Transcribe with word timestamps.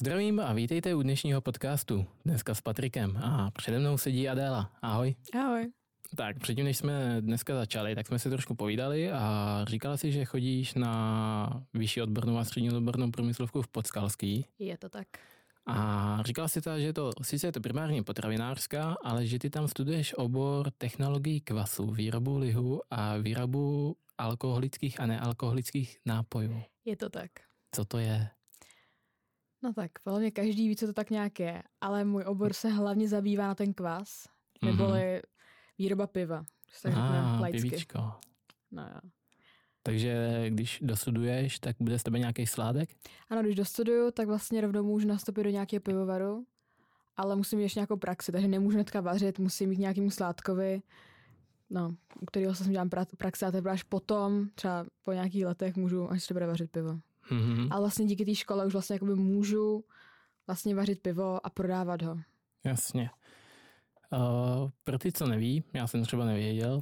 Zdravím 0.00 0.40
a 0.40 0.52
vítejte 0.52 0.94
u 0.94 1.02
dnešního 1.02 1.40
podcastu. 1.40 2.06
Dneska 2.24 2.54
s 2.54 2.60
Patrikem 2.60 3.16
a 3.16 3.50
přede 3.50 3.78
mnou 3.78 3.98
sedí 3.98 4.28
Adéla. 4.28 4.70
Ahoj. 4.82 5.14
Ahoj. 5.34 5.72
Tak 6.16 6.38
předtím, 6.38 6.64
než 6.64 6.76
jsme 6.76 7.16
dneska 7.20 7.54
začali, 7.54 7.94
tak 7.94 8.06
jsme 8.06 8.18
si 8.18 8.30
trošku 8.30 8.54
povídali 8.54 9.12
a 9.12 9.64
říkala 9.68 9.96
si, 9.96 10.12
že 10.12 10.24
chodíš 10.24 10.74
na 10.74 11.66
vyšší 11.74 12.02
odbornou 12.02 12.38
a 12.38 12.44
střední 12.44 12.70
odbornou 12.70 13.10
průmyslovku 13.10 13.62
v 13.62 13.68
Podskalský. 13.68 14.46
Je 14.58 14.78
to 14.78 14.88
tak. 14.88 15.08
A 15.66 16.18
říkala 16.26 16.48
si 16.48 16.60
ta, 16.60 16.78
že 16.78 16.92
to, 16.92 17.10
sice 17.22 17.46
je 17.46 17.52
to 17.52 17.60
primárně 17.60 18.02
potravinářská, 18.02 18.96
ale 19.04 19.26
že 19.26 19.38
ty 19.38 19.50
tam 19.50 19.68
studuješ 19.68 20.14
obor 20.14 20.70
technologií 20.70 21.40
kvasu, 21.40 21.90
výrobu 21.90 22.38
lihu 22.38 22.80
a 22.90 23.16
výrobu 23.16 23.96
alkoholických 24.18 25.00
a 25.00 25.06
nealkoholických 25.06 25.98
nápojů. 26.06 26.62
Je 26.84 26.96
to 26.96 27.08
tak. 27.08 27.30
Co 27.74 27.84
to 27.84 27.98
je? 27.98 28.28
No 29.62 29.72
tak, 29.72 29.90
podle 30.04 30.20
mě 30.20 30.30
každý 30.30 30.68
ví, 30.68 30.76
co 30.76 30.86
to 30.86 30.92
tak 30.92 31.10
nějak 31.10 31.40
je, 31.40 31.62
ale 31.80 32.04
můj 32.04 32.24
obor 32.26 32.52
se 32.52 32.68
hlavně 32.68 33.08
zabývá 33.08 33.46
na 33.46 33.54
ten 33.54 33.74
kvas, 33.74 34.28
neboli 34.62 35.00
mm-hmm. 35.00 35.22
výroba 35.78 36.06
piva. 36.06 36.44
Tak 36.82 36.92
ah, 36.96 37.50
pivíčko. 37.50 38.12
No 38.70 38.82
jo. 38.82 39.10
Takže 39.82 40.44
když 40.48 40.78
dostuduješ, 40.82 41.58
tak 41.58 41.76
bude 41.80 41.98
z 41.98 42.02
tebe 42.02 42.18
nějaký 42.18 42.46
sládek? 42.46 42.90
Ano, 43.30 43.42
když 43.42 43.54
dostuduju, 43.54 44.10
tak 44.10 44.26
vlastně 44.26 44.60
rovnou 44.60 44.82
můžu 44.82 45.08
nastoupit 45.08 45.42
do 45.42 45.50
nějakého 45.50 45.80
pivovaru, 45.80 46.46
ale 47.16 47.36
musím 47.36 47.58
mít 47.58 47.62
ještě 47.62 47.80
nějakou 47.80 47.96
praxi, 47.96 48.32
takže 48.32 48.48
nemůžu 48.48 48.76
hnedka 48.76 49.00
vařit, 49.00 49.38
musím 49.38 49.68
mít 49.68 49.78
nějakým 49.78 50.10
sládkovi, 50.10 50.82
no, 51.70 51.94
u 52.20 52.26
kterého 52.26 52.54
se 52.54 52.64
dělám 52.64 52.90
praxi 53.18 53.44
a 53.44 53.50
teprve 53.50 53.70
až 53.70 53.82
potom, 53.82 54.48
třeba 54.54 54.86
po 55.02 55.12
nějakých 55.12 55.46
letech 55.46 55.76
můžu 55.76 56.10
až 56.10 56.26
teprve 56.26 56.46
vařit 56.46 56.70
pivo. 56.70 57.00
Mm-hmm. 57.30 57.68
Ale 57.70 57.80
vlastně 57.80 58.06
díky 58.06 58.24
té 58.24 58.34
škole 58.34 58.66
už 58.66 58.72
vlastně 58.72 58.94
jakoby 58.94 59.14
můžu 59.14 59.84
vlastně 60.46 60.74
vařit 60.74 61.02
pivo 61.02 61.46
a 61.46 61.50
prodávat 61.50 62.02
ho. 62.02 62.18
Jasně. 62.64 63.10
Uh, 64.12 64.70
pro 64.84 64.98
ty, 64.98 65.12
co 65.12 65.26
neví, 65.26 65.64
já 65.72 65.86
jsem 65.86 66.04
třeba 66.04 66.24
nevěděl, 66.24 66.74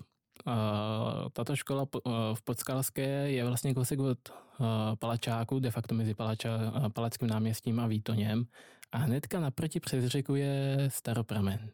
uh, 0.46 1.28
tato 1.32 1.56
škola 1.56 1.82
uh, 1.82 2.12
v 2.34 2.42
Podskalské 2.42 3.30
je 3.30 3.44
vlastně 3.44 3.74
kousek 3.74 3.98
od 3.98 4.18
uh, 4.28 4.66
Palačáku, 4.98 5.60
de 5.60 5.70
facto 5.70 5.94
mezi 5.94 6.14
Palača, 6.14 6.56
uh, 6.56 6.88
Palackým 6.88 7.28
náměstím 7.28 7.80
a 7.80 7.86
Výtoněm. 7.86 8.46
A 8.92 8.98
hnedka 8.98 9.40
naproti 9.40 9.80
přes 9.80 10.04
řeku 10.04 10.34
je 10.34 10.76
Staropramen. 10.88 11.70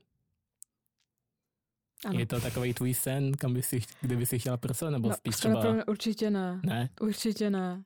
Ano. 2.06 2.19
Je 2.19 2.27
to 2.27 2.41
takový 2.41 2.75
tvůj 2.75 2.94
sen, 2.94 3.32
kam 3.32 3.54
by 3.54 3.62
si, 3.62 3.80
kde 4.00 4.16
by 4.16 4.27
si 4.27 4.38
chtěla 4.38 4.56
pracovat, 4.56 4.91
nebo 4.91 5.08
no, 5.08 5.14
spíš 5.14 5.36
třeba... 5.36 5.64
Určitě 5.88 6.30
ne. 6.30 6.60
Ne? 6.64 6.88
Určitě 7.00 7.50
ne 7.50 7.84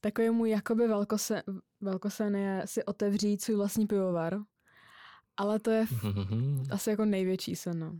takový 0.00 0.30
můj 0.30 0.50
jakoby 0.50 0.88
velkosen, 0.88 1.42
velkosen 1.80 2.36
je 2.36 2.62
si 2.64 2.84
otevřít 2.84 3.42
svůj 3.42 3.56
vlastní 3.56 3.86
pivovar. 3.86 4.38
Ale 5.36 5.58
to 5.58 5.70
je 5.70 5.86
asi 6.70 6.90
jako 6.90 7.04
největší 7.04 7.56
sen. 7.56 7.78
No. 7.78 7.92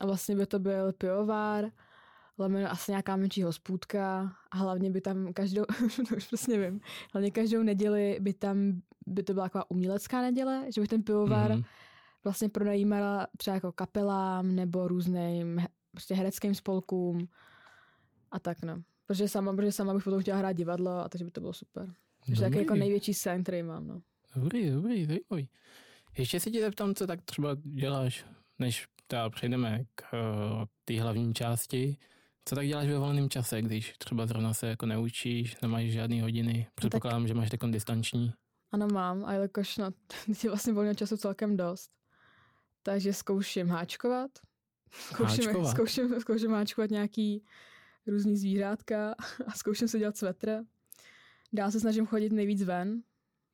A 0.00 0.06
vlastně 0.06 0.36
by 0.36 0.46
to 0.46 0.58
byl 0.58 0.92
pivovar, 0.92 1.70
lomeno 2.38 2.70
asi 2.70 2.92
nějaká 2.92 3.16
menší 3.16 3.42
hospůdka 3.42 4.32
a 4.50 4.56
hlavně 4.56 4.90
by 4.90 5.00
tam 5.00 5.32
každou, 5.32 5.64
to 6.08 6.16
už 6.16 6.28
prostě 6.28 6.58
nevím, 6.58 6.80
hlavně 7.12 7.30
každou 7.30 7.62
neděli 7.62 8.18
by 8.20 8.34
tam, 8.34 8.80
by 9.06 9.22
to 9.22 9.34
byla 9.34 9.46
taková 9.46 9.70
umělecká 9.70 10.22
neděle, 10.22 10.66
že 10.74 10.80
by 10.80 10.88
ten 10.88 11.02
pivovar 11.02 11.50
mm-hmm. 11.50 11.64
vlastně 12.24 12.48
pronajímala 12.48 13.26
třeba 13.36 13.54
jako 13.54 13.72
kapelám 13.72 14.54
nebo 14.54 14.88
různým 14.88 15.60
prostě 15.90 16.14
hereckým 16.14 16.54
spolkům 16.54 17.28
a 18.30 18.38
tak 18.38 18.62
no. 18.62 18.82
Protože 19.06 19.28
sama, 19.28 19.52
protože 19.56 19.72
sama 19.72 19.94
bych 19.94 20.04
potom 20.04 20.20
chtěla 20.20 20.38
hrát 20.38 20.52
divadlo 20.52 20.90
a 20.90 21.08
takže 21.08 21.24
by 21.24 21.30
to 21.30 21.40
bylo 21.40 21.52
super. 21.52 21.94
Takže 22.26 22.42
taky 22.42 22.58
jako 22.58 22.74
největší 22.74 23.14
sen, 23.14 23.42
který 23.42 23.62
mám. 23.62 23.86
No. 23.86 24.02
Dobrý, 24.36 24.70
dobrý, 24.70 25.06
zajímavý. 25.06 25.48
Ještě 26.18 26.40
se 26.40 26.50
ti 26.50 26.60
zeptám, 26.60 26.94
co 26.94 27.06
tak 27.06 27.22
třeba 27.22 27.56
děláš, 27.62 28.26
než 28.58 28.88
teda 29.06 29.30
přejdeme 29.30 29.84
k 29.94 30.02
uh, 30.12 30.64
té 30.84 31.00
hlavní 31.00 31.34
části. 31.34 31.96
Co 32.44 32.54
tak 32.54 32.66
děláš 32.66 32.88
ve 32.88 32.98
volném 32.98 33.30
čase, 33.30 33.62
když 33.62 33.94
třeba 33.98 34.26
zrovna 34.26 34.54
se 34.54 34.66
jako 34.66 34.86
neučíš, 34.86 35.60
nemáš 35.60 35.84
žádný 35.84 36.20
hodiny? 36.20 36.66
Předpokládám, 36.74 37.22
tak... 37.22 37.28
že 37.28 37.34
máš 37.34 37.50
takový 37.50 37.72
distanční. 37.72 38.32
Ano, 38.72 38.88
mám, 38.88 39.24
a 39.24 39.32
jelikož 39.32 39.76
na 39.76 39.90
je 40.44 40.50
vlastně 40.50 40.72
volného 40.72 40.94
času 40.94 41.16
celkem 41.16 41.56
dost, 41.56 41.90
takže 42.82 43.12
zkouším 43.12 43.68
háčkovat. 43.68 44.30
Zkouším, 44.90 45.44
háčkovat. 45.44 45.70
Zkouším, 45.70 46.20
zkouším 46.20 46.50
háčkovat 46.50 46.90
nějaký 46.90 47.44
různý 48.06 48.36
zvířátka 48.36 49.14
a 49.46 49.52
zkouším 49.56 49.88
se 49.88 49.98
dělat 49.98 50.16
svetr. 50.16 50.64
Dál 51.52 51.70
se 51.70 51.80
snažím 51.80 52.06
chodit 52.06 52.32
nejvíc 52.32 52.62
ven, 52.62 53.02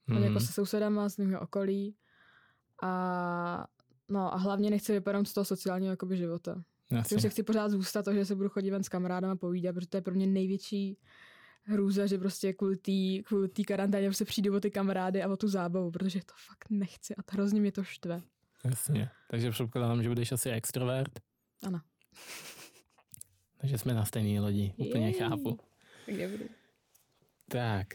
mm. 0.06 0.22
jako 0.22 0.40
se 0.40 0.52
sousedama 0.52 1.08
z 1.08 1.16
mého 1.16 1.40
okolí. 1.40 1.96
A, 2.82 3.66
no, 4.08 4.34
a 4.34 4.36
hlavně 4.36 4.70
nechci 4.70 4.92
vypadat 4.92 5.28
z 5.28 5.32
toho 5.32 5.44
sociálního 5.44 5.92
jakoby, 5.92 6.16
života. 6.16 6.62
Jasně. 6.90 7.20
se 7.20 7.28
chci 7.28 7.42
pořád 7.42 7.68
zůstat 7.68 8.04
to, 8.04 8.14
že 8.14 8.24
se 8.24 8.34
budu 8.34 8.48
chodit 8.48 8.70
ven 8.70 8.82
s 8.82 8.88
kamarádama 8.88 9.36
povídat, 9.36 9.74
protože 9.74 9.86
to 9.86 9.96
je 9.96 10.00
pro 10.00 10.14
mě 10.14 10.26
největší 10.26 10.98
hrůza, 11.62 12.06
že 12.06 12.18
prostě 12.18 12.52
kvůli 12.52 12.76
té 12.76 13.22
kvůli 13.24 13.48
karanténě 13.48 14.12
se 14.12 14.24
přijdu 14.24 14.56
o 14.56 14.60
ty 14.60 14.70
kamarády 14.70 15.22
a 15.22 15.28
o 15.28 15.36
tu 15.36 15.48
zábavu, 15.48 15.90
protože 15.90 16.20
to 16.20 16.34
fakt 16.46 16.66
nechci 16.70 17.16
a 17.16 17.22
to 17.22 17.30
hrozně 17.32 17.60
mě 17.60 17.72
to 17.72 17.84
štve. 17.84 18.22
Jasně. 18.64 19.10
Takže 19.30 19.50
předpokládám, 19.50 20.02
že 20.02 20.08
budeš 20.08 20.32
asi 20.32 20.50
extrovert. 20.50 21.20
Ano. 21.66 21.80
Takže 23.62 23.78
jsme 23.78 23.94
na 23.94 24.04
stejné 24.04 24.40
lodi, 24.40 24.72
úplně 24.76 25.06
Jej. 25.06 25.12
chápu. 25.12 25.58
Tak 26.06 26.16
dobrý. 26.16 26.44
Tak, 27.48 27.86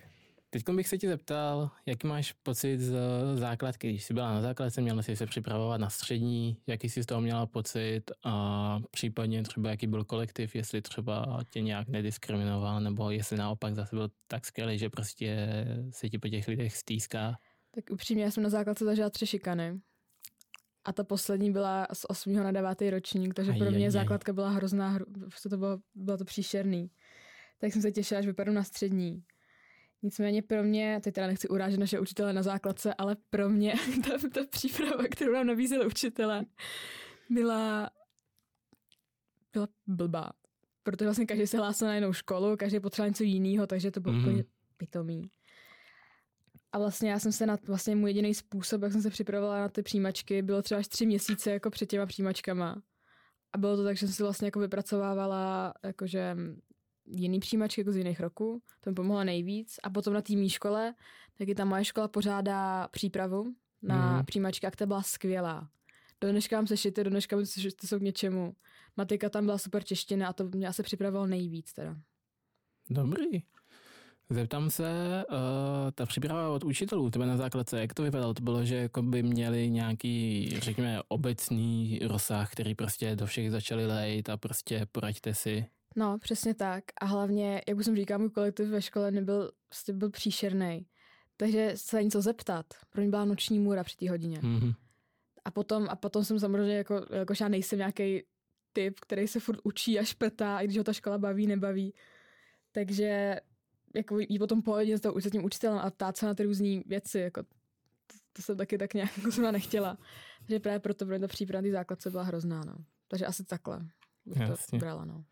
teď 0.50 0.70
bych 0.70 0.88
se 0.88 0.98
ti 0.98 1.08
zeptal, 1.08 1.70
jaký 1.86 2.08
máš 2.08 2.34
pocit 2.34 2.80
z 2.80 2.96
základky, 3.36 3.90
když 3.90 4.04
jsi 4.04 4.14
byla 4.14 4.34
na 4.34 4.42
základce, 4.42 4.82
měla 4.82 5.02
jsi 5.02 5.16
se 5.16 5.26
připravovat 5.26 5.82
na 5.82 5.90
střední, 5.90 6.58
jaký 6.68 6.90
jsi 6.90 7.04
z 7.04 7.06
toho 7.06 7.22
měla 7.22 7.46
pocit 7.46 8.02
a 8.24 8.80
případně 8.92 9.44
třeba 9.44 9.70
jaký 9.70 9.88
byl 9.88 10.04
kolektiv, 10.04 10.56
jestli 10.56 10.82
třeba 10.82 11.40
tě 11.50 11.62
nějak 11.62 11.88
nediskriminoval, 11.88 12.82
nebo 12.82 13.12
jestli 13.12 13.38
naopak 13.38 13.76
zase 13.76 13.96
byl 13.96 14.10
tak 14.28 14.46
skvělý, 14.46 14.78
že 14.78 14.90
prostě 14.90 15.48
se 15.90 16.10
ti 16.10 16.18
po 16.18 16.30
těch 16.30 16.48
lidech 16.48 16.78
stýská. 16.78 17.38
Tak 17.76 17.84
upřímně, 17.92 18.24
já 18.24 18.32
jsem 18.32 18.44
na 18.44 18.50
základce 18.50 18.86
zažila 18.86 19.10
tři 19.10 19.28
šikany. 19.28 19.80
A 20.88 20.94
ta 20.94 21.04
poslední 21.04 21.52
byla 21.52 21.88
z 21.94 22.06
8. 22.10 22.34
na 22.34 22.52
9. 22.52 22.82
ročník, 22.90 23.34
takže 23.34 23.52
aj, 23.52 23.60
pro 23.60 23.72
mě 23.72 23.86
aj, 23.86 23.92
základka 23.92 24.34
byla 24.34 24.50
hrozná, 24.50 24.90
hru, 24.90 25.06
to 25.50 25.58
bylo, 25.58 25.80
bylo 25.96 26.18
to 26.18 26.26
příšerný. 26.26 26.92
Tak 27.60 27.74
jsem 27.74 27.82
se 27.82 27.92
těšila, 27.92 28.20
až 28.20 28.26
vypadnu 28.26 28.54
na 28.54 28.64
střední. 28.64 29.24
Nicméně 30.02 30.42
pro 30.42 30.64
mě, 30.64 31.00
teď 31.04 31.14
teda 31.14 31.28
nechci 31.28 31.48
urážet 31.48 31.80
naše 31.80 32.00
učitele 32.00 32.34
na 32.34 32.44
základce, 32.44 32.94
ale 32.94 33.18
pro 33.30 33.50
mě 33.50 33.74
ta, 34.06 34.30
ta 34.34 34.42
příprava, 34.50 35.04
kterou 35.12 35.34
nám 35.34 35.48
nabízeli 35.48 35.86
učitele, 35.86 36.46
byla, 37.30 37.90
byla 39.54 39.68
blbá. 39.88 40.32
Protože 40.84 41.06
vlastně 41.06 41.26
každý 41.26 41.48
se 41.48 41.58
hlásil 41.58 41.88
na 41.88 41.96
jinou 41.96 42.14
školu, 42.14 42.58
každý 42.58 42.80
potřeboval 42.80 43.10
něco 43.10 43.24
jiného, 43.24 43.68
takže 43.68 43.92
to 43.92 44.00
bylo 44.00 44.14
mm. 44.14 44.20
úplně 44.20 44.44
pitomý. 44.78 45.30
A 46.78 46.80
vlastně 46.80 47.12
já 47.12 47.20
jsem 47.20 47.32
se 47.32 47.46
na 47.46 47.58
vlastně 47.68 47.96
můj 47.96 48.10
jediný 48.10 48.34
způsob, 48.34 48.82
jak 48.82 48.92
jsem 48.92 49.02
se 49.02 49.10
připravovala 49.10 49.60
na 49.60 49.70
ty 49.70 49.84
přijímačky, 49.84 50.42
bylo 50.42 50.62
třeba 50.62 50.80
až 50.80 50.88
tři 50.88 51.06
měsíce 51.06 51.52
jako 51.52 51.70
před 51.70 51.86
těma 51.86 52.06
přijímačkama. 52.06 52.82
A 53.54 53.58
bylo 53.58 53.78
to 53.78 53.84
tak, 53.84 53.98
že 53.98 54.08
jsem 54.08 54.16
si 54.16 54.24
vlastně 54.24 54.48
jako 54.48 54.60
vypracovávala 54.60 55.74
jakože 55.84 56.38
jiný 57.06 57.40
přijímačky 57.40 57.82
jako 57.82 57.92
z 57.92 57.98
jiných 57.98 58.20
roků, 58.20 58.62
to 58.82 58.90
mi 58.90 58.94
pomohlo 58.94 59.24
nejvíc. 59.24 59.80
A 59.84 59.90
potom 59.90 60.14
na 60.14 60.22
té 60.22 60.50
škole, 60.50 60.94
taky 61.38 61.56
ta 61.56 61.66
moje 61.66 61.86
škola 61.86 62.08
pořádá 62.08 62.88
přípravu 62.88 63.56
na 63.82 64.18
mm. 64.18 64.26
přijímačky 64.26 64.68
a 64.68 64.72
ta 64.72 64.86
byla 64.86 65.04
skvělá. 65.04 65.70
Do 66.22 66.32
dneška 66.32 66.56
mám 66.56 66.68
sešity, 66.68 67.04
do 67.04 67.10
dneška 67.10 67.36
mám 67.36 67.46
sešity 67.46 67.88
jsou 67.88 68.00
k 68.00 68.02
něčemu. 68.02 68.56
Matika 68.98 69.30
tam 69.30 69.46
byla 69.46 69.58
super 69.58 69.84
čeština 69.84 70.28
a 70.28 70.34
to 70.34 70.44
mě 70.44 70.68
asi 70.68 70.84
připravilo 70.84 71.28
nejvíc 71.28 71.74
teda. 71.74 71.98
Dobrý. 72.90 73.44
Zeptám 74.30 74.70
se, 74.70 75.24
uh, 75.30 75.38
ta 75.96 76.06
příprava 76.06 76.50
od 76.50 76.64
učitelů, 76.64 77.10
tebe 77.10 77.26
na 77.26 77.38
základce, 77.38 77.82
jak 77.82 77.94
to 77.94 78.04
vypadalo? 78.04 78.34
To 78.34 78.44
bylo, 78.44 78.66
že 78.66 78.76
jako 78.76 79.02
by 79.02 79.24
měli 79.24 79.70
nějaký, 79.70 80.50
řekněme, 80.60 81.02
obecný 81.08 82.00
rozsah, 82.04 82.52
který 82.52 82.76
prostě 82.76 83.16
do 83.16 83.26
všech 83.26 83.52
začali 83.52 83.86
lejt 83.86 84.30
a 84.30 84.38
prostě 84.38 84.88
poraďte 84.92 85.34
si. 85.34 85.66
No, 85.96 86.18
přesně 86.18 86.54
tak. 86.54 86.84
A 87.02 87.06
hlavně, 87.06 87.62
jak 87.68 87.78
už 87.78 87.86
jsem 87.86 87.96
říkal, 87.96 88.20
můj 88.20 88.30
kolektiv 88.30 88.68
ve 88.68 88.82
škole 88.82 89.12
nebyl, 89.12 89.52
prostě 89.70 89.94
byl 89.94 90.10
příšerný. 90.10 90.86
Takže 91.38 91.72
se 91.76 92.04
něco 92.04 92.22
zeptat. 92.22 92.66
Pro 92.90 93.02
mě 93.02 93.10
byla 93.10 93.26
noční 93.26 93.60
můra 93.60 93.84
při 93.84 93.98
té 93.98 94.10
hodině. 94.10 94.40
Mm-hmm. 94.40 94.74
A 95.46 95.52
potom, 95.52 95.88
a 95.90 95.96
potom 95.96 96.24
jsem 96.24 96.40
samozřejmě, 96.40 96.78
jako, 96.78 97.06
jakož 97.12 97.40
já 97.40 97.48
nejsem 97.48 97.80
nějaký 97.80 98.24
typ, 98.74 99.00
který 99.00 99.28
se 99.28 99.40
furt 99.40 99.60
učí 99.64 100.00
a 100.00 100.04
šprtá, 100.04 100.60
i 100.60 100.66
když 100.66 100.78
ho 100.78 100.84
ta 100.84 100.94
škola 100.94 101.18
baví, 101.18 101.48
nebaví. 101.48 101.94
Takže 102.72 103.40
jako 103.96 104.20
jít 104.20 104.40
potom 104.40 104.62
pohodě 104.62 104.98
s, 104.98 105.02
s 105.20 105.32
tím 105.32 105.46
učitelem 105.46 105.80
a 105.80 105.90
ptát 105.90 106.18
se 106.18 106.26
na 106.26 106.34
ty 106.34 106.44
různé 106.44 106.82
věci, 106.86 107.20
jako 107.20 107.44
to, 107.44 108.18
to, 108.34 108.42
jsem 108.42 108.58
taky 108.58 108.78
tak 108.78 108.94
nějak 108.94 109.18
jako 109.18 109.32
jsem 109.32 109.52
nechtěla. 109.52 109.98
Takže 110.40 110.60
právě 110.60 110.80
proto 110.80 111.06
pro 111.06 111.20
ta 111.20 111.28
příprava 111.28 111.62
té 111.62 111.72
základce 111.72 112.10
byla 112.10 112.24
hrozná, 112.24 112.62
no. 112.66 112.76
Takže 113.08 113.26
asi 113.26 113.44
takhle 113.44 113.80
bych 114.26 114.38
Jasně. 114.38 114.80
to 114.80 114.86
brala, 114.86 115.06
no. 115.06 115.24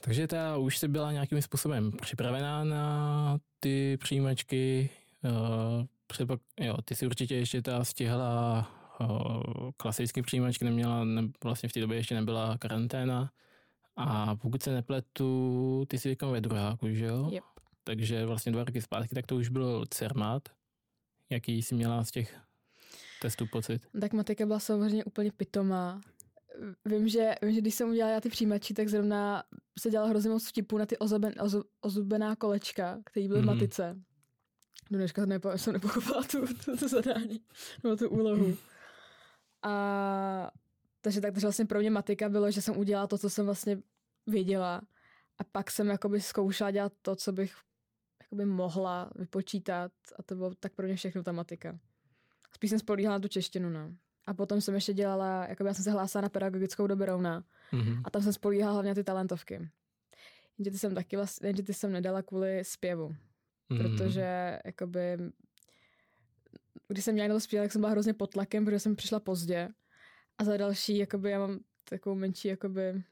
Takže 0.00 0.26
ta 0.26 0.56
už 0.56 0.78
jsi 0.78 0.88
byla 0.88 1.12
nějakým 1.12 1.42
způsobem 1.42 1.92
připravená 1.92 2.64
na 2.64 3.38
ty 3.60 3.98
přijímačky, 4.00 4.90
uh, 6.18 6.36
jo, 6.60 6.76
ty 6.84 6.94
si 6.94 7.06
určitě 7.06 7.36
ještě 7.36 7.62
ta 7.62 7.84
stihla 7.84 8.66
klasický 9.76 10.22
přijímačky, 10.22 10.64
neměla, 10.64 11.04
ne, 11.04 11.22
vlastně 11.44 11.68
v 11.68 11.72
té 11.72 11.80
době 11.80 11.96
ještě 11.96 12.14
nebyla 12.14 12.58
karanténa. 12.58 13.30
A 13.96 14.36
pokud 14.36 14.62
se 14.62 14.74
nepletu, 14.74 15.84
ty 15.88 15.98
jsi 15.98 16.08
teďka 16.08 16.26
ve 16.26 16.40
druháku, 16.40 16.88
že 16.90 17.04
jo? 17.04 17.28
Yep. 17.32 17.44
Takže 17.84 18.26
vlastně 18.26 18.52
dva 18.52 18.64
roky 18.64 18.82
zpátky, 18.82 19.14
tak 19.14 19.26
to 19.26 19.36
už 19.36 19.48
byl 19.48 19.84
CERMAT. 19.90 20.48
Jaký 21.30 21.62
jsi 21.62 21.74
měla 21.74 22.04
z 22.04 22.10
těch 22.10 22.40
testů 23.22 23.46
pocit? 23.46 23.82
Tak 24.00 24.12
matika 24.12 24.46
byla 24.46 24.58
samozřejmě 24.58 25.04
úplně 25.04 25.32
pitomá. 25.32 26.00
Vím, 26.84 27.08
že, 27.08 27.34
vím, 27.42 27.54
že 27.54 27.60
když 27.60 27.74
jsem 27.74 27.90
udělala 27.90 28.20
ty 28.20 28.28
přijímači, 28.28 28.74
tak 28.74 28.88
zrovna 28.88 29.42
se 29.78 29.90
dělal 29.90 30.08
hrozně 30.08 30.30
moc 30.30 30.48
vtipů 30.48 30.78
na 30.78 30.86
ty 30.86 30.98
ozuben, 30.98 31.34
ozu, 31.40 31.64
ozubená 31.80 32.36
kolečka, 32.36 32.98
které 33.04 33.28
byly 33.28 33.40
mm-hmm. 33.40 33.42
v 33.42 33.46
mhm. 33.46 33.56
matice. 33.56 33.96
Do 34.90 34.98
dneška 34.98 35.26
nepo, 35.26 35.58
jsem 35.58 35.72
nepochopila 35.72 36.22
tu, 36.22 36.46
tu, 36.64 36.76
tu 36.76 36.88
zadání, 36.88 37.40
nebo 37.84 37.96
tu 37.96 38.08
úlohu. 38.08 38.56
A 39.62 40.50
takže 41.00 41.20
tak 41.20 41.34
takže 41.34 41.46
vlastně 41.46 41.66
pro 41.66 41.80
mě 41.80 41.90
matika 41.90 42.28
bylo, 42.28 42.50
že 42.50 42.62
jsem 42.62 42.76
udělala 42.76 43.06
to, 43.06 43.18
co 43.18 43.30
jsem 43.30 43.44
vlastně 43.44 43.78
věděla. 44.26 44.82
A 45.38 45.44
pak 45.44 45.70
jsem 45.70 45.88
jakoby 45.88 46.20
zkoušela 46.20 46.70
dělat 46.70 46.92
to, 47.02 47.16
co 47.16 47.32
bych 47.32 47.54
jakoby 48.22 48.44
mohla 48.44 49.10
vypočítat 49.16 49.92
a 50.18 50.22
to 50.22 50.34
bylo 50.34 50.54
tak 50.54 50.74
pro 50.74 50.86
mě 50.86 50.96
všechno 50.96 51.22
ta 51.22 51.32
matika. 51.32 51.78
Spíš 52.52 52.70
jsem 52.70 52.78
spolíhala 52.78 53.16
na 53.16 53.20
tu 53.20 53.28
češtinu, 53.28 53.70
no. 53.70 53.94
A 54.26 54.34
potom 54.34 54.60
jsem 54.60 54.74
ještě 54.74 54.92
dělala, 54.92 55.46
jako 55.48 55.64
já 55.64 55.74
jsem 55.74 55.84
se 55.84 55.90
hlásila 55.90 56.22
na 56.22 56.28
pedagogickou 56.28 56.86
do 56.86 56.96
Berouna 56.96 57.44
mm-hmm. 57.72 58.02
a 58.04 58.10
tam 58.10 58.22
jsem 58.22 58.32
spolíhala 58.32 58.72
hlavně 58.72 58.94
ty 58.94 59.04
talentovky. 59.04 59.70
Jenže 60.58 60.70
ty 60.70 60.78
jsem 60.78 60.94
taky 60.94 61.16
vlastně, 61.16 61.48
jenže 61.48 61.62
ty 61.62 61.74
jsem 61.74 61.92
nedala 61.92 62.22
kvůli 62.22 62.64
zpěvu. 62.64 63.08
Mm-hmm. 63.08 63.78
Protože 63.78 64.58
jakoby 64.64 65.18
když 66.88 67.04
jsem 67.04 67.14
měla 67.14 67.34
to 67.34 67.40
zpívat, 67.40 67.64
tak 67.64 67.72
jsem 67.72 67.80
byla 67.80 67.90
hrozně 67.90 68.14
pod 68.14 68.30
tlakem, 68.30 68.64
protože 68.64 68.78
jsem 68.78 68.96
přišla 68.96 69.20
pozdě. 69.20 69.68
A 70.40 70.44
za 70.44 70.56
další, 70.56 70.98
jakoby 70.98 71.30
já 71.30 71.38
mám 71.38 71.58
takovou 71.88 72.16
menší, 72.16 72.48
jakoby, 72.48 73.02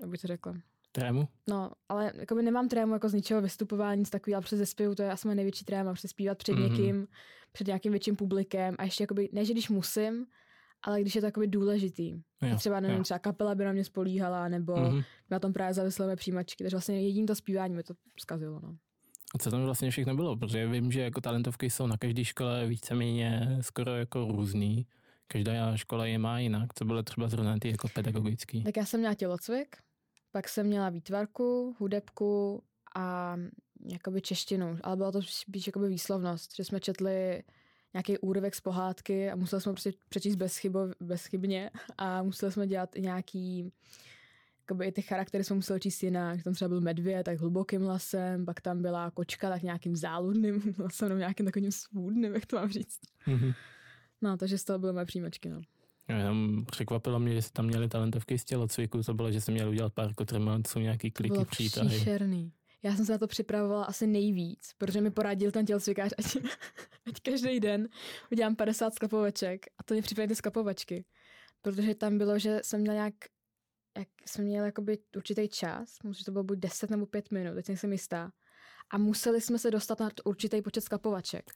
jak 0.00 0.10
bych 0.10 0.20
to 0.20 0.26
řekla, 0.26 0.54
Trému? 0.92 1.28
No, 1.48 1.70
ale 1.88 2.12
jakoby 2.14 2.42
nemám 2.42 2.68
trému 2.68 2.92
jako 2.92 3.08
z 3.08 3.14
ničeho 3.14 3.42
vystupování, 3.42 3.98
nic 3.98 4.10
takového, 4.10 4.36
ale 4.36 4.44
přes 4.44 4.58
zespěvu, 4.58 4.94
to 4.94 5.02
je 5.02 5.10
asi 5.10 5.28
moje 5.28 5.34
největší 5.34 5.64
tréma, 5.64 5.94
přes 5.94 6.10
zpívat 6.10 6.38
před 6.38 6.52
mm-hmm. 6.52 6.70
někým, 6.70 7.08
před 7.52 7.66
nějakým 7.66 7.92
větším 7.92 8.16
publikem 8.16 8.74
a 8.78 8.84
ještě 8.84 9.02
jakoby, 9.02 9.28
ne, 9.32 9.44
že 9.44 9.52
když 9.52 9.68
musím, 9.68 10.26
ale 10.82 11.00
když 11.00 11.14
je 11.14 11.20
to 11.20 11.26
jakoby 11.26 11.46
důležitý. 11.46 12.10
Jo, 12.42 12.56
třeba, 12.56 12.80
nevím, 12.80 12.96
jo. 12.96 13.02
třeba 13.02 13.18
kapela 13.18 13.54
by 13.54 13.64
na 13.64 13.72
mě 13.72 13.84
spolíhala, 13.84 14.48
nebo 14.48 14.72
mm-hmm. 14.72 15.04
na 15.30 15.38
tom 15.38 15.52
právě 15.52 15.74
zavislé 15.74 16.16
přijímačky, 16.16 16.64
takže 16.64 16.76
vlastně 16.76 17.02
jediný 17.02 17.26
to 17.26 17.34
zpívání 17.34 17.74
mi 17.74 17.82
to 17.82 17.94
zkazilo, 18.20 18.60
no. 18.62 18.76
A 19.34 19.38
co 19.38 19.50
tam 19.50 19.62
vlastně 19.62 19.90
všechno 19.90 20.14
bylo? 20.14 20.36
Protože 20.36 20.68
vím, 20.68 20.92
že 20.92 21.00
jako 21.00 21.20
talentovky 21.20 21.70
jsou 21.70 21.86
na 21.86 21.96
každé 21.96 22.24
škole 22.24 22.66
víceméně 22.66 23.58
skoro 23.60 23.96
jako 23.96 24.28
různý. 24.32 24.86
Každá 25.28 25.76
škola 25.76 26.06
je 26.06 26.18
má 26.18 26.38
jinak. 26.38 26.74
Co 26.74 26.84
bylo 26.84 27.02
třeba 27.02 27.28
zrovna 27.28 27.58
ty 27.58 27.70
jako 27.70 27.88
pedagogický? 27.88 28.64
Tak 28.64 28.76
já 28.76 28.84
jsem 28.84 29.00
měla 29.00 29.14
tělocvik, 29.14 29.76
pak 30.32 30.48
jsem 30.48 30.66
měla 30.66 30.90
výtvarku, 30.90 31.76
hudebku 31.78 32.62
a 32.96 33.36
jakoby 33.92 34.20
češtinu, 34.20 34.78
ale 34.82 34.96
bylo 34.96 35.12
to 35.12 35.22
spíš 35.22 35.66
jakoby 35.66 35.88
výslovnost, 35.88 36.56
že 36.56 36.64
jsme 36.64 36.80
četli 36.80 37.42
nějaký 37.94 38.18
úryvek 38.18 38.54
z 38.54 38.60
pohádky 38.60 39.30
a 39.30 39.36
museli 39.36 39.62
jsme 39.62 39.72
prostě 39.72 39.92
přečíst 40.08 40.36
bezchybo, 40.36 40.80
bezchybně 41.00 41.70
a 41.98 42.22
museli 42.22 42.52
jsme 42.52 42.66
dělat 42.66 42.94
nějaký 42.98 43.72
jakoby 44.60 44.86
i 44.86 44.92
ty 44.92 45.02
charaktery 45.02 45.44
jsme 45.44 45.56
museli 45.56 45.80
číst 45.80 46.02
jinak. 46.02 46.42
Tam 46.42 46.54
třeba 46.54 46.68
byl 46.68 46.80
medvěd, 46.80 47.24
tak 47.24 47.38
hlubokým 47.38 47.82
hlasem, 47.82 48.44
pak 48.44 48.60
tam 48.60 48.82
byla 48.82 49.10
kočka, 49.10 49.48
tak 49.50 49.62
nějakým 49.62 49.96
záludným 49.96 50.74
hlasem, 50.78 51.08
nebo 51.08 51.18
nějakým 51.18 51.46
takovým 51.46 51.72
svůdným, 51.72 52.34
jak 52.34 52.46
to 52.46 52.56
mám 52.56 52.68
říct. 52.68 53.00
Mm-hmm. 53.26 53.54
No, 54.22 54.36
takže 54.36 54.58
z 54.58 54.64
toho 54.64 54.78
byly 54.78 54.92
moje 54.92 55.06
příjmačky, 55.06 55.48
no. 55.48 55.60
Jenom 56.08 56.64
překvapilo 56.64 57.18
mě, 57.18 57.34
že 57.34 57.42
jste 57.42 57.52
tam 57.52 57.66
měli 57.66 57.88
talentovky 57.88 58.38
z 58.38 58.44
tělocviku, 58.44 59.02
to 59.02 59.14
bylo, 59.14 59.32
že 59.32 59.40
jsem 59.40 59.54
měl 59.54 59.68
udělat 59.68 59.94
pár 59.94 60.14
kotremanců, 60.14 60.78
nějaký 60.78 61.10
kliky, 61.10 61.32
bylo 61.32 61.44
přítahy. 61.44 61.88
příšerný. 61.88 62.52
Já 62.82 62.96
jsem 62.96 63.06
se 63.06 63.12
na 63.12 63.18
to 63.18 63.26
připravovala 63.26 63.84
asi 63.84 64.06
nejvíc, 64.06 64.70
protože 64.78 65.00
mi 65.00 65.10
poradil 65.10 65.50
ten 65.50 65.66
tělocvikář, 65.66 66.12
ať, 66.18 66.36
ať 67.06 67.20
každý 67.22 67.60
den 67.60 67.88
udělám 68.32 68.56
50 68.56 68.94
skapovaček 68.94 69.66
a 69.78 69.82
to 69.82 69.94
mě 69.94 70.02
připravili 70.02 70.28
ty 70.28 70.36
skapovačky. 70.36 71.04
Protože 71.62 71.94
tam 71.94 72.18
bylo, 72.18 72.38
že 72.38 72.60
jsem 72.62 72.80
měl 72.80 72.94
nějak 72.94 73.14
jak 73.98 74.08
jsme 74.26 74.44
měli 74.44 74.66
jakoby 74.66 74.98
určitý 75.16 75.48
čas, 75.48 75.96
že 76.10 76.24
to 76.24 76.32
bylo 76.32 76.44
buď 76.44 76.58
10 76.58 76.90
nebo 76.90 77.06
5 77.06 77.30
minut, 77.30 77.54
teď 77.54 77.68
nejsem 77.68 77.92
jistá. 77.92 78.32
A 78.90 78.98
museli 78.98 79.40
jsme 79.40 79.58
se 79.58 79.70
dostat 79.70 80.00
na 80.00 80.10
určitý 80.24 80.62
počet 80.62 80.80
skapovaček. 80.80 81.50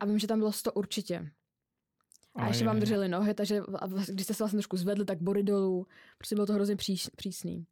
A 0.00 0.06
vím, 0.06 0.18
že 0.18 0.26
tam 0.26 0.38
bylo 0.38 0.52
100 0.52 0.72
určitě. 0.72 1.30
A, 2.34 2.46
ještě 2.46 2.64
je, 2.64 2.66
vám 2.66 2.80
drželi 2.80 3.08
nohy, 3.08 3.34
takže 3.34 3.62
když 4.08 4.24
jste 4.24 4.34
se 4.34 4.42
vlastně 4.42 4.56
trošku 4.56 4.76
zvedli, 4.76 5.04
tak 5.04 5.22
bory 5.22 5.42
dolů. 5.42 5.86
Prostě 6.18 6.34
bylo 6.34 6.46
to 6.46 6.52
hrozně 6.52 6.76
příš, 6.76 7.08
přísný. 7.16 7.66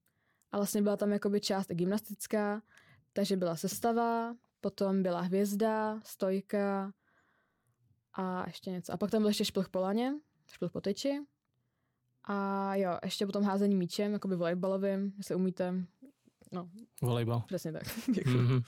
A 0.52 0.56
vlastně 0.56 0.82
byla 0.82 0.96
tam 0.96 1.12
jakoby 1.12 1.40
část 1.40 1.68
gymnastická, 1.68 2.62
takže 3.12 3.36
byla 3.36 3.56
sestava, 3.56 4.36
potom 4.60 5.02
byla 5.02 5.20
hvězda, 5.20 6.00
stojka 6.04 6.92
a 8.12 8.44
ještě 8.46 8.70
něco. 8.70 8.92
A 8.92 8.96
pak 8.96 9.10
tam 9.10 9.22
byl 9.22 9.28
ještě 9.28 9.44
šplch 9.44 9.68
po 9.68 9.80
laně, 9.80 10.14
šplch 10.46 10.72
po 10.72 10.80
tyči 10.80 11.20
a 12.24 12.74
jo, 12.74 12.98
ještě 13.04 13.26
potom 13.26 13.44
házení 13.44 13.74
míčem, 13.74 14.12
jakoby 14.12 14.36
volejbalovým, 14.36 15.12
jestli 15.18 15.34
umíte. 15.34 15.74
No. 16.52 16.70
Volejbal. 17.02 17.40
Přesně 17.46 17.72
tak. 17.72 17.82
mm-hmm. 18.08 18.64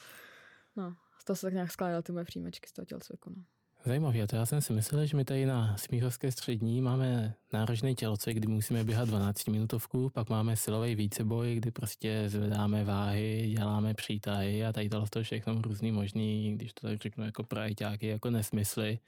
No, 0.76 0.96
z 1.18 1.24
toho 1.24 1.36
se 1.36 1.46
tak 1.46 1.54
nějak 1.54 1.72
skládaly 1.72 2.02
ty 2.02 2.12
moje 2.12 2.24
příjmečky 2.24 2.68
z 2.68 2.72
toho 2.72 2.86
tělocviku, 2.86 3.30
no. 3.36 3.44
Zajímavě, 3.86 4.26
to 4.26 4.36
já 4.36 4.46
jsem 4.46 4.60
si 4.60 4.72
myslel, 4.72 5.06
že 5.06 5.16
my 5.16 5.24
tady 5.24 5.46
na 5.46 5.76
Smíchovské 5.76 6.32
střední 6.32 6.80
máme 6.80 7.34
náročný 7.52 7.94
tělocvik, 7.94 8.36
kdy 8.36 8.48
musíme 8.48 8.84
běhat 8.84 9.08
12 9.08 9.48
minutovku, 9.48 10.10
pak 10.10 10.28
máme 10.28 10.56
silový 10.56 10.94
víceboj, 10.94 11.54
kdy 11.54 11.70
prostě 11.70 12.24
zvedáme 12.26 12.84
váhy, 12.84 13.52
děláme 13.56 13.94
přítahy 13.94 14.64
a 14.64 14.72
tady 14.72 14.88
tohle 14.88 15.08
to 15.10 15.22
všechno 15.22 15.62
různý 15.62 15.92
možný, 15.92 16.54
když 16.54 16.72
to 16.72 16.86
tak 16.86 16.98
řeknu 16.98 17.24
jako 17.24 17.42
prajťáky, 17.42 18.06
jako 18.06 18.30
nesmysly. 18.30 18.98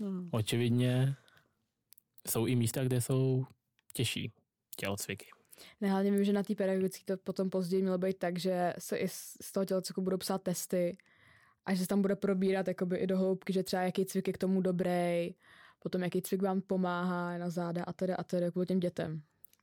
Hmm. 0.00 0.28
Očividně 0.32 1.16
jsou 2.30 2.46
i 2.46 2.56
místa, 2.56 2.84
kde 2.84 3.00
jsou 3.00 3.46
těžší 3.92 4.32
tělocviky. 4.76 5.26
Ne, 5.80 5.90
hlavně 5.90 6.10
vím, 6.10 6.24
že 6.24 6.32
na 6.32 6.42
té 6.42 6.54
pedagogické 6.54 7.04
to 7.04 7.22
potom 7.24 7.50
později 7.50 7.82
mělo 7.82 7.98
být 7.98 8.18
tak, 8.18 8.38
že 8.38 8.74
se 8.78 8.96
i 8.96 9.08
z 9.08 9.52
toho 9.52 9.64
tělocviku 9.64 10.02
budou 10.02 10.16
psát 10.16 10.42
testy 10.42 10.96
a 11.66 11.74
že 11.74 11.80
se 11.80 11.86
tam 11.86 12.02
bude 12.02 12.16
probírat 12.16 12.68
jakoby 12.68 12.96
i 12.96 13.06
do 13.06 13.18
hloubky, 13.18 13.52
že 13.52 13.62
třeba 13.62 13.82
jaký 13.82 14.04
cvik 14.04 14.26
je 14.26 14.32
k 14.32 14.38
tomu 14.38 14.60
dobrý, 14.60 15.34
potom 15.82 16.02
jaký 16.02 16.22
cvik 16.22 16.42
vám 16.42 16.60
pomáhá 16.60 17.38
na 17.38 17.50
záda 17.50 17.84
a 17.84 17.92
teda 17.92 18.16
a 18.16 18.22
teda 18.22 18.50
kvůli 18.50 18.66
těm 18.66 18.80
dětem. 18.80 19.22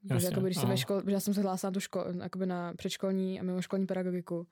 Jasně, 0.10 0.30
jakoby, 0.30 0.46
když 0.48 0.58
jsem 0.58 0.77
škol, 0.77 1.01
já 1.08 1.20
jsem 1.20 1.34
se 1.34 1.42
hlásila 1.42 1.70
na 1.70 1.74
tu 1.74 1.80
škol, 1.80 2.04
jakoby 2.22 2.46
na 2.46 2.74
předškolní 2.74 3.39
a 3.39 3.44
mimoškolní 3.44 3.86
pedagogiku 3.86 4.48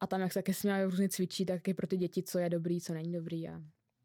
a 0.00 0.06
tam, 0.06 0.20
jak 0.20 0.32
se 0.32 0.38
taky 0.38 0.54
směla 0.54 0.84
různě 0.84 1.08
cvičí, 1.08 1.46
tak 1.46 1.68
i 1.68 1.74
pro 1.74 1.86
ty 1.86 1.96
děti, 1.96 2.22
co 2.22 2.38
je 2.38 2.50
dobrý, 2.50 2.80
co 2.80 2.94
není 2.94 3.12
dobrý. 3.12 3.48
A, 3.48 3.60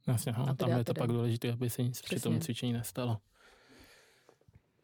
Jasně, 0.08 0.32
a, 0.32 0.44
a 0.44 0.54
tam 0.54 0.70
je 0.70 0.84
to 0.84 0.94
pak 0.94 1.10
důležité, 1.10 1.52
aby 1.52 1.70
se 1.70 1.84
nic 1.84 2.02
Přesně. 2.02 2.16
při 2.16 2.24
tom 2.24 2.40
cvičení 2.40 2.74
nestalo. 2.74 3.18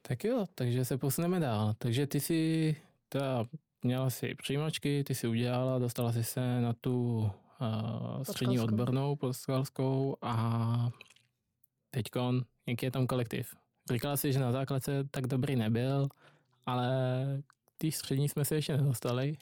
Tak 0.01 0.23
jo, 0.23 0.45
takže 0.55 0.85
se 0.85 0.97
posuneme 0.97 1.39
dál. 1.39 1.73
Takže 1.77 2.07
ty 2.07 2.19
si 2.19 2.75
teda 3.09 3.45
měla 3.83 4.09
si 4.09 4.35
přijímačky, 4.35 5.03
ty 5.03 5.15
si 5.15 5.27
udělala, 5.27 5.79
dostala 5.79 6.11
si 6.11 6.23
se 6.23 6.61
na 6.61 6.73
tu 6.73 7.29
uh, 8.17 8.23
střední 8.23 8.59
odbornou 8.59 9.15
poskalskou 9.15 10.15
a 10.21 10.89
teďkon, 11.89 12.41
jaký 12.67 12.85
je 12.85 12.91
tam 12.91 13.07
kolektiv? 13.07 13.55
Říkala 13.91 14.17
si, 14.17 14.33
že 14.33 14.39
na 14.39 14.51
základce 14.51 15.03
tak 15.11 15.27
dobrý 15.27 15.55
nebyl, 15.55 16.07
ale 16.65 16.87
ty 17.77 17.91
střední 17.91 18.29
jsme 18.29 18.45
se 18.45 18.55
ještě 18.55 18.77
nedostali. 18.77 19.37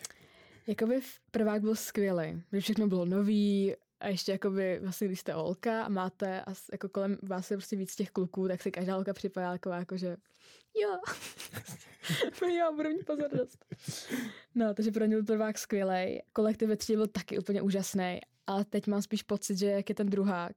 Jakoby 0.68 1.00
prvák 1.32 1.62
byl 1.62 1.76
skvělý, 1.76 2.42
že 2.52 2.60
všechno 2.60 2.88
bylo 2.88 3.06
nový, 3.06 3.74
a 4.02 4.08
ještě 4.08 4.32
jakoby, 4.32 4.80
vlastně, 4.80 5.08
když 5.08 5.20
jste 5.20 5.34
holka 5.34 5.84
a 5.84 5.90
máte 5.90 6.42
a 6.42 6.54
jako 6.72 6.90
kolem 6.90 7.18
vás 7.22 7.52
je 7.52 7.58
prostě 7.58 7.76
víc 7.76 7.96
těch 7.96 8.12
kluků, 8.12 8.48
tak 8.48 8.62
si 8.62 8.72
každá 8.72 8.94
holka 8.94 9.14
připadá 9.14 9.52
jako, 9.52 9.70
jako 9.70 9.98
že 9.98 10.18
jo, 10.76 10.98
jo, 12.58 12.74
budu 12.76 12.90
mít 12.90 13.06
pozornost. 13.06 13.66
No, 14.56 14.74
takže 14.74 14.92
pro 14.92 15.06
ně 15.06 15.16
byl 15.16 15.26
prvák 15.26 15.58
skvělý. 15.58 16.22
Kolektiv 16.34 16.70
ve 16.70 16.76
třídě 16.76 16.98
byl 16.98 17.08
taky 17.08 17.40
úplně 17.40 17.62
úžasný, 17.62 18.20
ale 18.48 18.66
teď 18.66 18.88
mám 18.88 19.02
spíš 19.02 19.24
pocit, 19.24 19.58
že 19.58 19.66
jak 19.66 19.90
je 19.90 19.96
ten 19.96 20.10
druhák, 20.10 20.56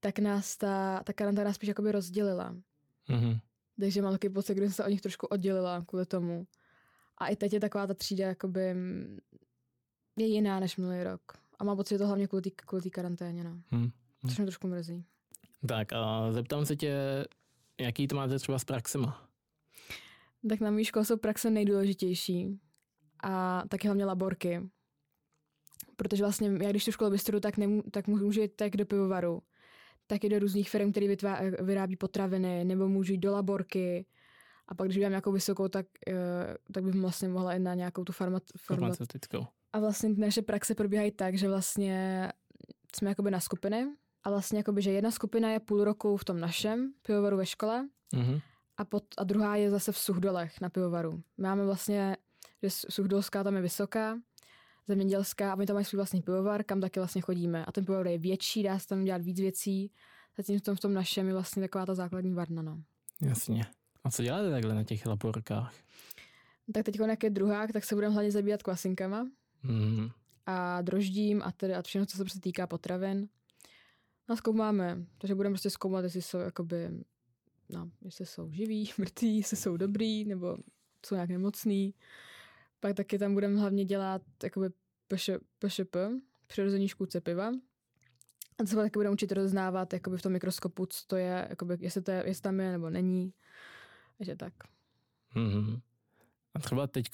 tak 0.00 0.18
nás 0.18 0.56
ta, 0.56 1.02
ta 1.04 1.12
karanténa 1.12 1.52
spíš 1.52 1.68
jakoby 1.68 1.92
rozdělila. 1.92 2.56
Mm-hmm. 3.08 3.40
Takže 3.80 4.02
mám 4.02 4.12
takový 4.12 4.34
pocit, 4.34 4.54
kdy 4.54 4.66
jsem 4.66 4.74
se 4.74 4.84
od 4.84 4.88
nich 4.88 5.00
trošku 5.00 5.26
oddělila 5.26 5.84
kvůli 5.88 6.06
tomu. 6.06 6.46
A 7.18 7.28
i 7.28 7.36
teď 7.36 7.52
je 7.52 7.60
taková 7.60 7.86
ta 7.86 7.94
třída 7.94 8.26
jakoby 8.26 8.74
je 10.16 10.26
jiná 10.26 10.60
než 10.60 10.76
minulý 10.76 11.02
rok. 11.02 11.22
A 11.60 11.64
mám 11.64 11.76
pocit, 11.76 11.94
že 11.94 11.98
to 11.98 12.06
hlavně 12.06 12.28
kvůli 12.66 12.82
té 12.82 12.90
karanténě, 12.90 13.44
no. 13.44 13.62
Hmm. 13.70 13.90
Což 14.28 14.38
mě 14.38 14.46
trošku 14.46 14.68
mrzí. 14.68 15.04
Tak 15.68 15.92
a 15.92 16.32
zeptám 16.32 16.66
se 16.66 16.76
tě, 16.76 17.24
jaký 17.80 18.08
to 18.08 18.16
máte 18.16 18.38
třeba 18.38 18.58
s 18.58 18.64
praxema? 18.64 19.28
Tak 20.48 20.60
na 20.60 20.70
mý 20.70 20.84
škole 20.84 21.04
jsou 21.04 21.16
praxe 21.16 21.50
nejdůležitější. 21.50 22.60
A 23.22 23.62
taky 23.68 23.88
hlavně 23.88 24.04
laborky. 24.04 24.70
Protože 25.96 26.22
vlastně 26.22 26.50
já 26.62 26.70
když 26.70 26.84
tu 26.84 26.92
školu 26.92 27.10
vystuduju, 27.10 27.40
tak, 27.40 27.56
nemů, 27.56 27.82
tak 27.90 28.06
můžu 28.06 28.40
jít 28.40 28.52
tak 28.56 28.76
do 28.76 28.86
pivovaru, 28.86 29.42
tak 30.06 30.24
i 30.24 30.28
do 30.28 30.38
různých 30.38 30.70
firm, 30.70 30.90
které 30.90 31.16
vyrábí 31.60 31.96
potraviny, 31.96 32.64
nebo 32.64 32.88
můžu 32.88 33.12
jít 33.12 33.18
do 33.18 33.32
laborky, 33.32 34.06
a 34.68 34.74
pak, 34.74 34.86
když 34.86 34.96
udělám 34.96 35.10
nějakou 35.10 35.32
vysokou, 35.32 35.68
tak, 35.68 35.86
uh, 36.08 36.14
tak 36.72 36.84
bych 36.84 36.94
vlastně 36.94 37.28
mohla 37.28 37.54
jít 37.54 37.60
na 37.60 37.74
nějakou 37.74 38.04
tu 38.04 38.12
farma, 38.12 38.40
farmaceutickou. 38.56 39.46
A 39.72 39.80
vlastně 39.80 40.08
naše 40.08 40.42
praxe 40.42 40.74
probíhají 40.74 41.10
tak, 41.10 41.38
že 41.38 41.48
vlastně 41.48 42.28
jsme 42.96 43.08
jakoby 43.08 43.30
na 43.30 43.40
skupiny 43.40 43.88
a 44.24 44.30
vlastně 44.30 44.58
jakoby, 44.58 44.82
že 44.82 44.90
jedna 44.90 45.10
skupina 45.10 45.50
je 45.50 45.60
půl 45.60 45.84
roku 45.84 46.16
v 46.16 46.24
tom 46.24 46.40
našem 46.40 46.92
pivovaru 47.02 47.36
ve 47.36 47.46
škole 47.46 47.88
mm-hmm. 48.14 48.42
a, 48.76 48.84
pot, 48.84 49.04
a 49.18 49.24
druhá 49.24 49.56
je 49.56 49.70
zase 49.70 49.92
v 49.92 49.98
Suchdolech 49.98 50.60
na 50.60 50.68
pivovaru. 50.68 51.22
Máme 51.38 51.64
vlastně, 51.64 52.16
že 52.62 52.70
Suchdolská 52.70 53.44
tam 53.44 53.56
je 53.56 53.62
vysoká, 53.62 54.18
zemědělská 54.88 55.52
a 55.52 55.56
my 55.56 55.66
tam 55.66 55.74
mají 55.74 55.84
svůj 55.84 55.96
vlastní 55.96 56.22
pivovar, 56.22 56.64
kam 56.64 56.80
taky 56.80 57.00
vlastně 57.00 57.20
chodíme. 57.20 57.64
A 57.64 57.72
ten 57.72 57.84
pivovar 57.84 58.06
je 58.06 58.18
větší, 58.18 58.62
dá 58.62 58.78
se 58.78 58.86
tam 58.86 59.04
dělat 59.04 59.22
víc 59.22 59.40
věcí, 59.40 59.92
zatím 60.36 60.58
v 60.58 60.62
tom, 60.62 60.76
v 60.76 60.80
tom 60.80 60.94
našem 60.94 61.26
je 61.26 61.32
vlastně 61.32 61.62
taková 61.62 61.86
ta 61.86 61.94
základní 61.94 62.34
varna. 62.34 62.62
No. 62.62 62.82
Jasně. 63.20 63.66
A 64.04 64.10
co 64.10 64.22
děláte 64.22 64.50
takhle 64.50 64.74
na 64.74 64.84
těch 64.84 65.06
laborkách? 65.06 65.74
Tak 66.74 66.84
teď 66.84 66.98
jak 67.08 67.22
je 67.22 67.30
druhák, 67.30 67.72
tak 67.72 67.84
se 67.84 67.94
budeme 67.94 68.14
hlavně 68.14 68.30
zabývat 68.30 68.62
kvasinkama 68.62 69.26
mm. 69.62 70.10
a 70.46 70.82
droždím 70.82 71.42
a, 71.42 71.52
tedy, 71.52 71.74
a 71.74 71.82
všechno, 71.82 72.06
co 72.06 72.16
se 72.16 72.24
prostě 72.24 72.40
týká 72.40 72.66
potravin. 72.66 73.28
No 74.28 74.36
zkoumáme, 74.36 75.06
takže 75.18 75.34
budeme 75.34 75.52
prostě 75.52 75.70
zkoumat, 75.70 76.04
jestli 76.04 76.22
jsou 76.22 76.38
jakoby, 76.38 76.90
no, 77.68 77.90
jestli 78.02 78.26
jsou 78.26 78.50
živí, 78.52 78.90
mrtví, 78.98 79.36
jestli 79.36 79.56
jsou 79.56 79.76
dobrý, 79.76 80.24
nebo 80.24 80.56
jsou 81.06 81.14
nějak 81.14 81.30
nemocný. 81.30 81.94
Pak 82.80 82.96
taky 82.96 83.18
tam 83.18 83.34
budeme 83.34 83.60
hlavně 83.60 83.84
dělat 83.84 84.22
jakoby 84.42 84.70
PŠ, 85.08 85.30
PŠP, 85.58 85.96
přirození 86.46 86.88
škůdce 86.88 87.20
piva. 87.20 87.52
A 88.58 88.62
to 88.62 88.66
se 88.66 88.76
taky 88.76 88.98
budeme 88.98 89.12
učit 89.12 89.32
rozeznávat 89.32 89.92
jakoby 89.92 90.18
v 90.18 90.22
tom 90.22 90.32
mikroskopu, 90.32 90.86
co 90.86 91.06
to 91.06 91.16
je, 91.16 91.46
jakoby, 91.50 91.76
jestli, 91.80 92.02
to 92.02 92.10
je, 92.10 92.22
jestli 92.26 92.42
tam 92.42 92.60
je 92.60 92.72
nebo 92.72 92.90
není. 92.90 93.32
Takže 94.18 94.36
tak. 94.36 94.52
Mm-hmm. 95.36 95.80
A 96.54 96.58
třeba 96.58 96.86
teď, 96.86 97.06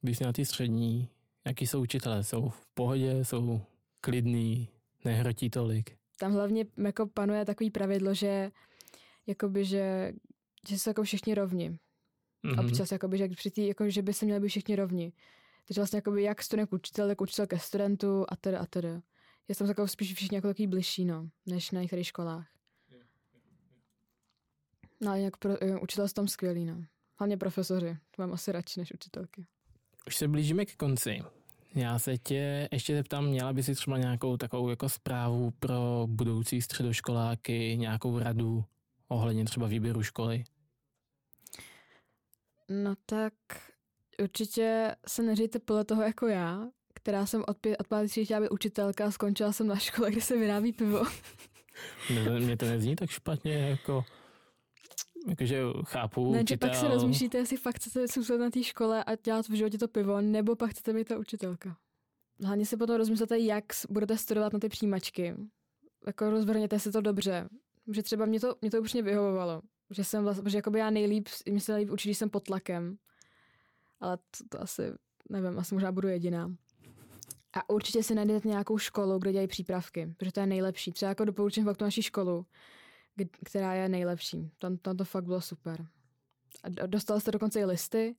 když 0.00 0.18
jsi 0.18 0.24
na 0.24 0.32
té 0.32 0.44
střední, 0.44 1.08
jaký 1.46 1.66
jsou 1.66 1.82
učitelé? 1.82 2.24
Jsou 2.24 2.48
v 2.48 2.66
pohodě, 2.74 3.24
jsou 3.24 3.60
klidný, 4.00 4.68
nehrotí 5.04 5.50
tolik? 5.50 5.96
Tam 6.18 6.32
hlavně 6.32 6.66
jako 6.76 7.06
panuje 7.06 7.44
takový 7.44 7.70
pravidlo, 7.70 8.14
že 8.14 8.50
jakoby, 9.26 9.64
že, 9.64 10.12
že 10.68 10.78
jsou 10.78 10.90
jako 10.90 11.02
všichni 11.02 11.34
rovni. 11.34 11.78
Mm-hmm. 12.44 12.66
Občas 12.66 12.92
jakoby, 12.92 13.18
že, 13.18 13.28
při 13.28 13.50
tý, 13.50 13.66
jako, 13.66 13.90
že 13.90 14.02
by 14.02 14.12
se 14.12 14.24
měli 14.24 14.40
být 14.40 14.48
všichni 14.48 14.76
rovni. 14.76 15.12
Takže 15.66 15.80
vlastně 15.80 15.96
jakoby, 15.96 16.22
jak 16.22 16.42
student 16.42 16.70
k 16.70 16.72
učitel, 16.72 17.08
tak 17.08 17.20
učitel 17.20 17.46
ke 17.46 17.58
studentu 17.58 18.24
a 18.28 18.36
teda 18.36 18.60
a 18.60 18.66
teda. 18.66 19.02
Je 19.48 19.54
tam 19.54 19.68
jako 19.68 19.88
spíš 19.88 20.14
všichni 20.14 20.36
jako 20.36 20.48
takový 20.48 20.66
bližší, 20.66 21.04
no, 21.04 21.28
než 21.46 21.70
na 21.70 21.80
některých 21.80 22.06
školách. 22.06 22.46
No 25.00 25.16
jak 25.16 25.36
pro, 25.36 25.62
eh, 25.62 25.78
učitel 25.78 26.08
tam 26.08 26.28
skvělý, 26.28 26.64
no. 26.64 26.84
Hlavně 27.18 27.36
profesoři, 27.36 27.96
to 28.16 28.22
mám 28.22 28.32
asi 28.32 28.52
radši 28.52 28.80
než 28.80 28.92
učitelky. 28.92 29.46
Už 30.06 30.16
se 30.16 30.28
blížíme 30.28 30.64
k 30.64 30.76
konci. 30.76 31.22
Já 31.74 31.98
se 31.98 32.18
tě 32.18 32.68
ještě 32.72 32.96
zeptám, 32.96 33.26
měla 33.26 33.52
by 33.52 33.62
si 33.62 33.74
třeba 33.74 33.98
nějakou 33.98 34.36
takovou 34.36 34.70
jako 34.70 34.88
zprávu 34.88 35.50
pro 35.60 36.06
budoucí 36.06 36.62
středoškoláky, 36.62 37.76
nějakou 37.76 38.18
radu 38.18 38.64
ohledně 39.08 39.44
třeba 39.44 39.66
výběru 39.66 40.02
školy? 40.02 40.44
No 42.68 42.94
tak 43.06 43.34
určitě 44.22 44.96
se 45.08 45.22
neříte 45.22 45.58
podle 45.58 45.84
toho 45.84 46.02
jako 46.02 46.26
já, 46.26 46.68
která 46.94 47.26
jsem 47.26 47.44
od, 47.46 47.56
pět, 47.58 47.80
od 47.80 47.88
páté 47.88 48.24
chtěla 48.24 48.40
být 48.40 48.50
učitelka 48.50 49.06
a 49.06 49.10
skončila 49.10 49.52
jsem 49.52 49.66
na 49.66 49.76
škole, 49.76 50.10
kde 50.10 50.20
se 50.20 50.36
vyrábí 50.36 50.72
pivo. 50.72 51.04
Mně 52.38 52.56
to 52.56 52.64
nezní 52.64 52.96
tak 52.96 53.10
špatně, 53.10 53.52
jako 53.54 54.04
Jakože 55.28 55.62
chápu. 55.84 56.32
Ne, 56.32 56.40
učitel. 56.40 56.68
pak 56.68 56.78
se 56.78 56.88
rozmýšlíte, 56.88 57.38
jestli 57.38 57.56
fakt 57.56 57.76
chcete 57.76 58.06
zůstat 58.06 58.36
na 58.36 58.50
té 58.50 58.62
škole 58.62 59.04
a 59.04 59.14
dělat 59.14 59.48
v 59.48 59.52
životě 59.52 59.78
to 59.78 59.88
pivo, 59.88 60.20
nebo 60.20 60.56
pak 60.56 60.70
chcete 60.70 60.92
být 60.92 61.08
ta 61.08 61.18
učitelka. 61.18 61.76
Hlavně 62.44 62.66
si 62.66 62.76
potom 62.76 62.96
rozmyslete, 62.96 63.38
jak 63.38 63.64
budete 63.90 64.18
studovat 64.18 64.52
na 64.52 64.58
ty 64.58 64.68
přijímačky. 64.68 65.34
Jako 66.06 66.30
rozvrhněte 66.30 66.78
si 66.78 66.92
to 66.92 67.00
dobře. 67.00 67.48
Že 67.92 68.02
třeba 68.02 68.26
mě 68.26 68.40
to, 68.40 68.56
mě 68.60 68.70
to 68.70 68.80
úplně 68.80 69.02
vyhovovalo. 69.02 69.62
Že 69.90 70.04
jsem 70.04 70.24
vlastně, 70.24 70.50
že 70.50 70.58
jakoby 70.58 70.78
já 70.78 70.90
nejlíp, 70.90 71.28
mi 71.50 71.60
se 71.60 71.72
nejlíp 71.72 71.92
učit, 71.92 72.08
když 72.08 72.18
jsem 72.18 72.30
pod 72.30 72.44
tlakem. 72.44 72.96
Ale 74.00 74.16
to, 74.16 74.44
to 74.48 74.60
asi, 74.60 74.82
nevím, 75.30 75.58
asi 75.58 75.74
možná 75.74 75.92
budu 75.92 76.08
jediná. 76.08 76.54
A 77.52 77.70
určitě 77.70 78.02
si 78.02 78.14
najdete 78.14 78.48
nějakou 78.48 78.78
školu, 78.78 79.18
kde 79.18 79.32
dělají 79.32 79.48
přípravky, 79.48 80.14
protože 80.16 80.32
to 80.32 80.40
je 80.40 80.46
nejlepší. 80.46 80.92
Třeba 80.92 81.08
jako 81.08 81.24
doporučím 81.24 81.64
fakt 81.64 81.76
tu 81.76 81.84
naší 81.84 82.02
školu, 82.02 82.46
která 83.44 83.74
je 83.74 83.88
nejlepší. 83.88 84.50
Tam, 84.58 84.76
tam 84.76 84.96
to 84.96 85.04
fakt 85.04 85.24
bylo 85.24 85.40
super. 85.40 85.86
A 86.62 86.86
dostal 86.86 87.20
jste 87.20 87.30
dokonce 87.30 87.60
i 87.60 87.64
listy, 87.64 88.16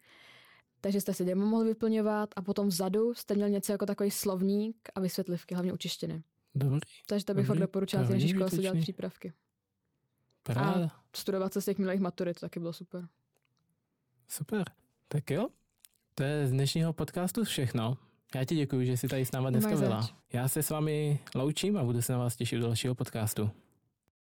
takže 0.82 1.02
jste 1.02 1.14
si 1.14 1.26
demo 1.26 1.46
mohli 1.46 1.68
vyplňovat 1.68 2.30
a 2.36 2.42
potom 2.42 2.68
vzadu 2.68 3.14
jste 3.14 3.36
měl 3.36 3.50
něco 3.50 3.72
jako 3.72 3.86
takový 3.86 4.12
slovník 4.12 4.90
a 4.96 5.00
vysvětlivky, 5.00 5.56
hlavně 5.56 5.74
u 5.74 5.78
češtiny. 5.78 6.24
Dobrý. 6.56 6.80
Takže 7.08 7.26
to 7.26 7.34
bych 7.34 7.48
fakt 7.48 7.58
doporučila 7.58 8.04
z 8.04 8.10
naší 8.10 8.30
školy 8.30 8.50
si 8.50 8.58
dělat 8.58 8.78
přípravky. 8.80 9.34
Paráda. 10.44 10.86
A 10.86 11.04
studovat 11.16 11.54
se 11.54 11.62
z 11.62 11.66
těch 11.66 11.78
milých 11.78 12.00
maturit, 12.00 12.40
to 12.40 12.40
taky 12.40 12.60
bylo 12.60 12.74
super. 12.74 13.08
Super. 14.28 14.64
Tak 15.08 15.32
jo, 15.32 15.48
to 16.16 16.24
je 16.24 16.48
z 16.48 16.52
dnešního 16.52 16.94
podcastu 16.94 17.44
všechno. 17.44 17.98
Já 18.36 18.46
ti 18.46 18.56
děkuji, 18.56 18.86
že 18.86 18.98
jsi 18.98 19.08
tady 19.08 19.26
s 19.26 19.32
náma 19.32 19.50
dneska 19.50 19.76
byla. 19.76 20.10
Já 20.34 20.48
se 20.48 20.64
s 20.64 20.70
vámi 20.70 21.20
loučím 21.36 21.78
a 21.78 21.84
budu 21.84 22.02
se 22.02 22.14
na 22.14 22.20
vás 22.20 22.36
těšit 22.36 22.60
do 22.60 22.66
dalšího 22.66 22.96
podcastu. 22.96 23.52